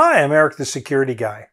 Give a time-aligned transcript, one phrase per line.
[0.00, 1.48] Hi, I'm Eric the Security Guy.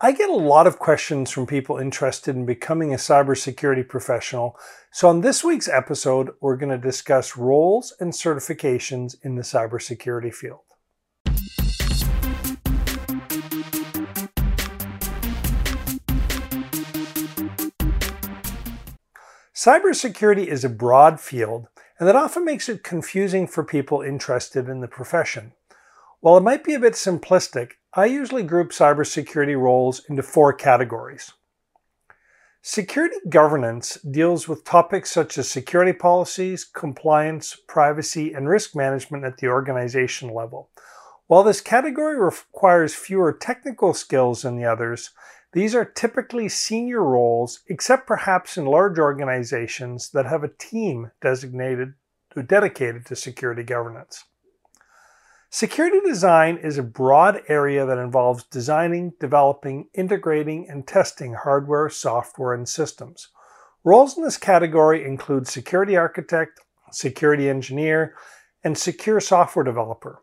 [0.00, 4.58] I get a lot of questions from people interested in becoming a cybersecurity professional,
[4.90, 10.34] so on this week's episode, we're going to discuss roles and certifications in the cybersecurity
[10.34, 10.62] field.
[19.54, 21.68] Cybersecurity is a broad field,
[22.00, 25.52] and that often makes it confusing for people interested in the profession.
[26.20, 31.32] While it might be a bit simplistic, I usually group cybersecurity roles into four categories.
[32.60, 39.36] Security governance deals with topics such as security policies, compliance, privacy, and risk management at
[39.36, 40.70] the organization level.
[41.28, 45.10] While this category requires fewer technical skills than the others,
[45.52, 51.94] these are typically senior roles, except perhaps in large organizations that have a team designated
[52.34, 54.24] to dedicated to security governance.
[55.50, 62.52] Security design is a broad area that involves designing, developing, integrating, and testing hardware, software,
[62.52, 63.28] and systems.
[63.82, 66.60] Roles in this category include security architect,
[66.92, 68.14] security engineer,
[68.62, 70.22] and secure software developer.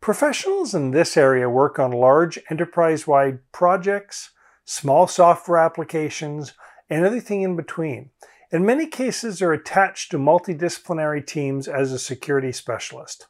[0.00, 4.30] Professionals in this area work on large enterprise wide projects,
[4.64, 6.52] small software applications,
[6.88, 8.10] and everything in between.
[8.52, 13.26] In many cases, are attached to multidisciplinary teams as a security specialist.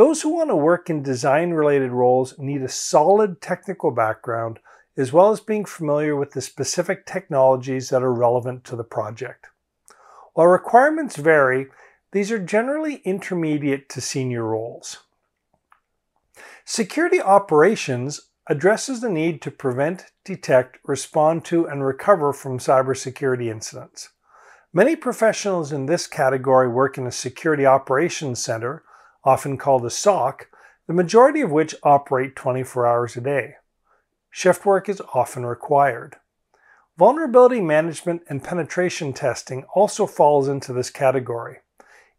[0.00, 4.58] Those who want to work in design related roles need a solid technical background
[4.96, 9.48] as well as being familiar with the specific technologies that are relevant to the project.
[10.32, 11.66] While requirements vary,
[12.12, 15.00] these are generally intermediate to senior roles.
[16.64, 24.08] Security operations addresses the need to prevent, detect, respond to, and recover from cybersecurity incidents.
[24.72, 28.82] Many professionals in this category work in a security operations center
[29.24, 30.48] often called a SOC,
[30.86, 33.54] the majority of which operate 24 hours a day.
[34.30, 36.16] Shift work is often required.
[36.98, 41.58] Vulnerability management and penetration testing also falls into this category.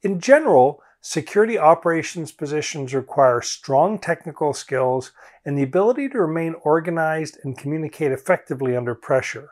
[0.02, 5.12] In general, security operations positions require strong technical skills
[5.46, 9.50] and the ability to remain organized and communicate effectively under pressure.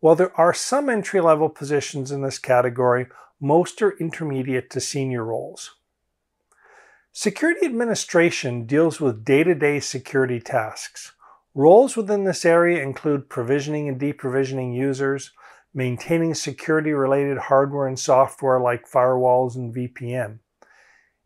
[0.00, 3.06] While there are some entry level positions in this category,
[3.40, 5.77] most are intermediate to senior roles.
[7.12, 11.12] Security administration deals with day-to-day security tasks.
[11.54, 15.32] Roles within this area include provisioning and deprovisioning users,
[15.74, 20.38] maintaining security-related hardware and software like firewalls and VPN.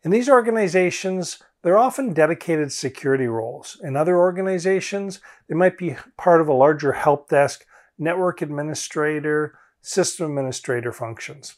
[0.05, 3.79] In these organizations, they're often dedicated security roles.
[3.83, 7.65] In other organizations, they might be part of a larger help desk,
[7.99, 11.57] network administrator, system administrator functions.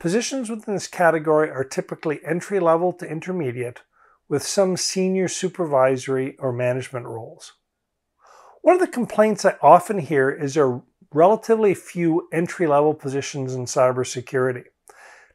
[0.00, 3.82] Positions within this category are typically entry level to intermediate,
[4.30, 7.52] with some senior supervisory or management roles.
[8.62, 13.54] One of the complaints I often hear is there are relatively few entry level positions
[13.54, 14.64] in cybersecurity.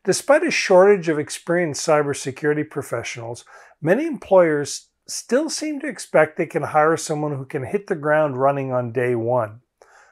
[0.03, 3.45] Despite a shortage of experienced cybersecurity professionals,
[3.83, 8.37] many employers still seem to expect they can hire someone who can hit the ground
[8.37, 9.61] running on day one.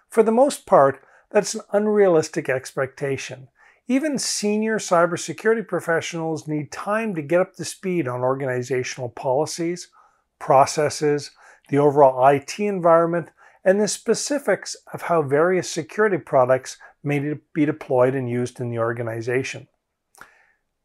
[0.09, 3.47] For the most part, that's an unrealistic expectation.
[3.87, 9.89] Even senior cybersecurity professionals need time to get up to speed on organizational policies,
[10.39, 11.31] processes,
[11.69, 13.29] the overall IT environment,
[13.65, 18.79] and the specifics of how various security products may be deployed and used in the
[18.79, 19.67] organization.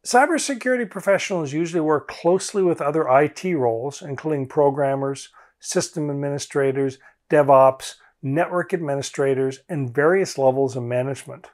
[0.04, 5.28] Cybersecurity professionals usually work closely with other IT roles, including programmers,
[5.60, 6.98] system administrators,
[7.30, 11.48] DevOps, network administrators, and various levels of management.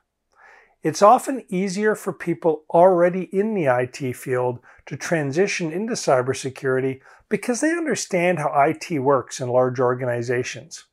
[0.84, 7.00] It's often easier for people already in the IT field to transition into cybersecurity
[7.30, 10.84] because they understand how IT works in large organizations.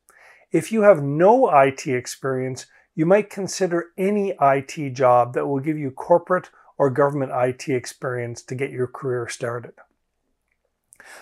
[0.49, 5.77] If you have no IT experience, you might consider any IT job that will give
[5.77, 9.73] you corporate or government IT experience to get your career started.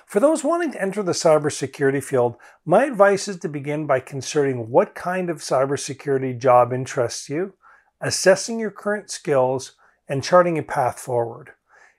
[0.06, 4.70] For those wanting to enter the cybersecurity field, my advice is to begin by considering
[4.70, 7.54] what kind of cybersecurity job interests you
[8.02, 9.74] assessing your current skills,
[10.08, 11.52] and charting a path forward.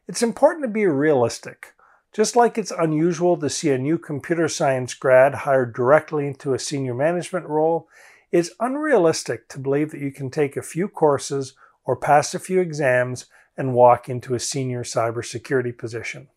[0.09, 1.75] It's important to be realistic.
[2.13, 6.59] Just like it's unusual to see a new computer science grad hired directly into a
[6.59, 7.89] senior management role,
[8.33, 11.55] it's unrealistic to believe that you can take a few courses
[11.85, 13.27] or pass a few exams
[13.57, 16.29] and walk into a senior cybersecurity position.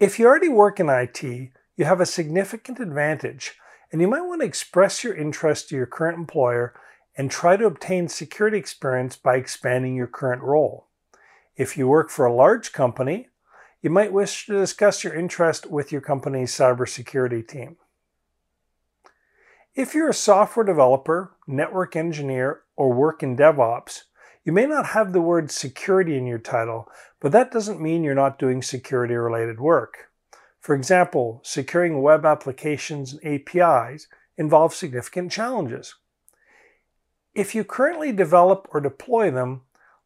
[0.00, 3.54] If you already work in IT, you have a significant advantage,
[3.92, 6.74] and you might want to express your interest to your current employer
[7.16, 10.86] and try to obtain security experience by expanding your current role.
[11.56, 13.28] If you work for a large company,
[13.80, 17.76] you might wish to discuss your interest with your company's cybersecurity team.
[19.74, 24.02] If you're a software developer, network engineer, or work in DevOps,
[24.44, 26.88] you may not have the word security in your title,
[27.20, 30.10] but that doesn't mean you're not doing security related work.
[30.60, 35.94] For example, securing web applications and APIs involves significant challenges.
[37.36, 39.60] If you currently develop or deploy them,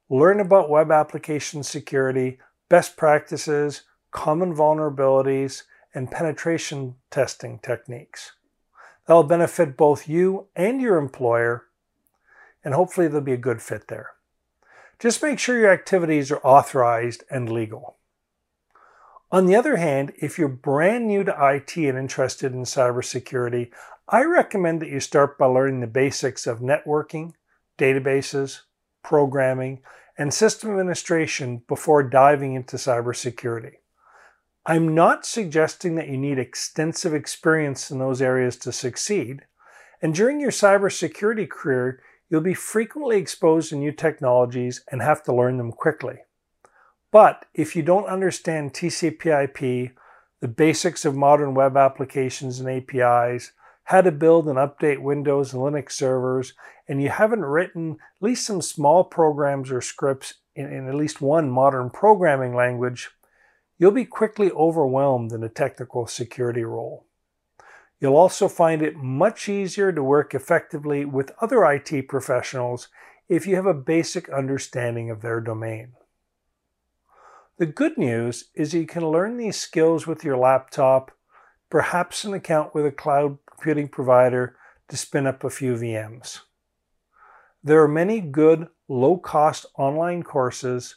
[0.08, 5.62] learn about web application security, best practices, common vulnerabilities,
[5.94, 8.32] and penetration testing techniques.
[9.06, 11.66] That'll benefit both you and your employer,
[12.64, 14.10] and hopefully there'll be a good fit there.
[14.98, 17.96] Just make sure your activities are authorized and legal.
[19.30, 23.70] On the other hand, if you're brand new to IT and interested in cybersecurity,
[24.12, 27.34] I recommend that you start by learning the basics of networking,
[27.78, 28.62] databases,
[29.04, 29.82] programming,
[30.18, 33.74] and system administration before diving into cybersecurity.
[34.66, 39.42] I'm not suggesting that you need extensive experience in those areas to succeed.
[40.02, 45.34] And during your cybersecurity career, you'll be frequently exposed to new technologies and have to
[45.34, 46.18] learn them quickly.
[47.12, 49.92] But if you don't understand TCP/IP,
[50.40, 53.52] the basics of modern web applications and APIs,
[53.90, 56.52] how to build and update Windows and Linux servers,
[56.86, 61.20] and you haven't written at least some small programs or scripts in, in at least
[61.20, 63.10] one modern programming language,
[63.78, 67.04] you'll be quickly overwhelmed in a technical security role.
[67.98, 72.86] You'll also find it much easier to work effectively with other IT professionals
[73.28, 75.94] if you have a basic understanding of their domain.
[77.58, 81.10] The good news is you can learn these skills with your laptop,
[81.68, 84.56] perhaps an account with a cloud computing provider
[84.88, 86.40] to spin up a few VMs.
[87.62, 90.96] There are many good, low cost online courses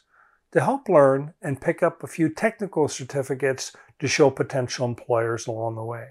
[0.52, 5.74] to help learn and pick up a few technical certificates to show potential employers along
[5.74, 6.08] the way.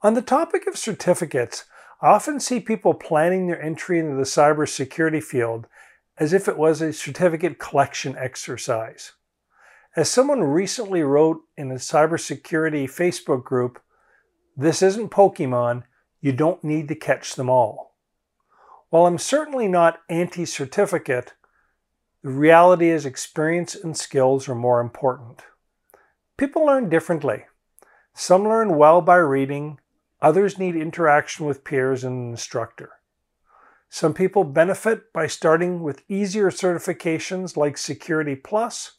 [0.00, 1.64] On the topic of certificates,
[2.00, 5.66] I often see people planning their entry into the cybersecurity field
[6.18, 9.12] as if it was a certificate collection exercise.
[9.96, 13.80] As someone recently wrote in a cybersecurity Facebook group,
[14.58, 15.84] this isn't Pokemon,
[16.20, 17.94] you don't need to catch them all.
[18.90, 21.34] While I'm certainly not anti certificate,
[22.24, 25.42] the reality is, experience and skills are more important.
[26.36, 27.44] People learn differently.
[28.14, 29.78] Some learn well by reading,
[30.20, 32.90] others need interaction with peers and an instructor.
[33.88, 38.98] Some people benefit by starting with easier certifications like Security Plus,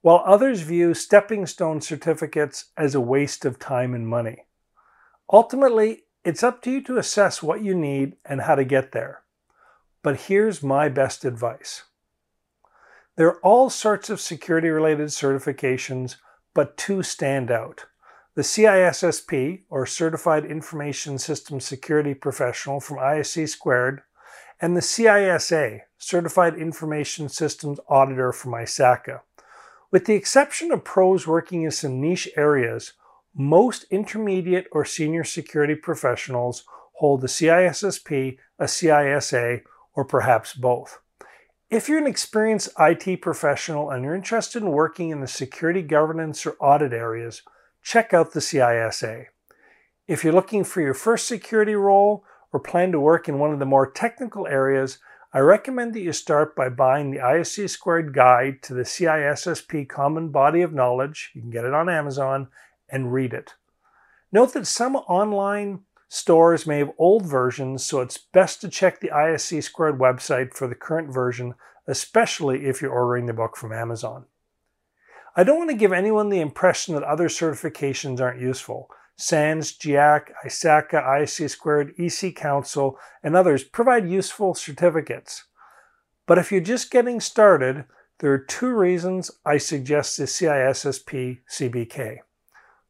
[0.00, 4.43] while others view stepping stone certificates as a waste of time and money.
[5.34, 9.22] Ultimately, it's up to you to assess what you need and how to get there.
[10.00, 11.82] But here's my best advice.
[13.16, 16.18] There are all sorts of security related certifications,
[16.54, 17.86] but two stand out.
[18.36, 24.02] The CISSP, or Certified Information System Security Professional from ISC Squared,
[24.60, 29.22] and the CISA, Certified Information Systems Auditor from ISACA.
[29.90, 32.92] With the exception of pros working in some niche areas,
[33.34, 36.64] most intermediate or senior security professionals
[36.94, 39.62] hold a CISSP, a CISA,
[39.94, 41.00] or perhaps both.
[41.70, 46.46] If you're an experienced IT professional and you're interested in working in the security governance
[46.46, 47.42] or audit areas,
[47.82, 49.26] check out the CISA.
[50.06, 53.58] If you're looking for your first security role or plan to work in one of
[53.58, 54.98] the more technical areas,
[55.32, 60.28] I recommend that you start by buying the ISC Squared Guide to the CISSP Common
[60.28, 61.32] Body of Knowledge.
[61.34, 62.48] You can get it on Amazon
[62.94, 63.54] and read it.
[64.32, 69.08] Note that some online Stores may have old versions, so it's best to check the
[69.08, 71.54] ISC Squared website for the current version,
[71.88, 74.26] especially if you're ordering the book from Amazon.
[75.34, 78.88] I don't want to give anyone the impression that other certifications aren't useful.
[79.16, 85.44] SANS, GIAC, ISACA, ISC Squared, EC Council, and others provide useful certificates.
[86.26, 87.86] But if you're just getting started,
[88.20, 92.18] there are two reasons I suggest the CISSP CBK.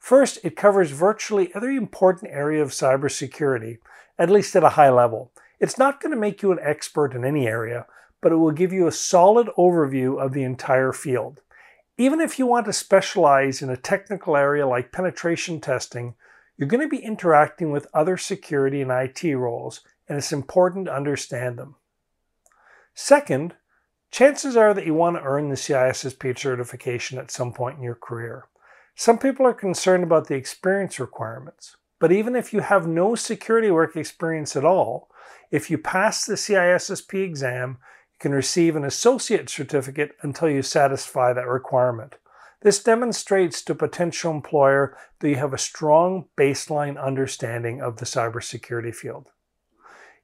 [0.04, 3.78] First, it covers virtually every important area of cybersecurity,
[4.18, 5.32] at least at a high level.
[5.58, 7.86] It's not going to make you an expert in any area,
[8.20, 11.40] but it will give you a solid overview of the entire field.
[11.96, 16.16] Even if you want to specialize in a technical area like penetration testing,
[16.58, 20.94] you're going to be interacting with other security and IT roles, and it's important to
[20.94, 21.76] understand them.
[22.92, 23.54] Second,
[24.10, 27.94] chances are that you want to earn the CISSP certification at some point in your
[27.94, 28.44] career.
[28.96, 33.70] Some people are concerned about the experience requirements, but even if you have no security
[33.70, 35.10] work experience at all,
[35.50, 37.78] if you pass the CISSP exam,
[38.12, 42.14] you can receive an associate certificate until you satisfy that requirement.
[42.62, 48.06] This demonstrates to a potential employer that you have a strong baseline understanding of the
[48.06, 49.26] cybersecurity field.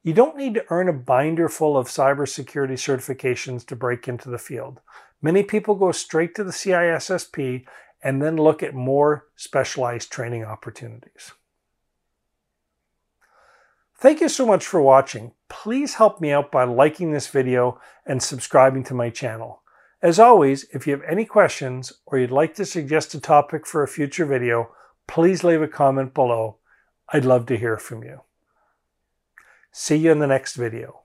[0.01, 4.39] You don't need to earn a binder full of cybersecurity certifications to break into the
[4.39, 4.79] field.
[5.21, 7.65] Many people go straight to the CISSP
[8.03, 11.31] and then look at more specialized training opportunities.
[13.97, 15.33] Thank you so much for watching.
[15.47, 19.61] Please help me out by liking this video and subscribing to my channel.
[20.01, 23.83] As always, if you have any questions or you'd like to suggest a topic for
[23.83, 24.71] a future video,
[25.07, 26.57] please leave a comment below.
[27.13, 28.21] I'd love to hear from you.
[29.71, 31.00] See you in the next video.